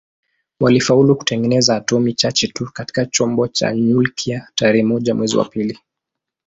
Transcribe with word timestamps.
Walifaulu 0.59 1.15
kutengeneza 1.15 1.75
atomi 1.75 2.13
chache 2.13 2.47
tu 2.47 2.69
katika 2.73 3.05
chombo 3.05 3.47
cha 3.47 3.75
nyuklia 3.75 4.47
tarehe 4.55 4.83
moja 4.83 5.15
mwezi 5.15 5.37
wa 5.37 5.45
pili 5.45 5.79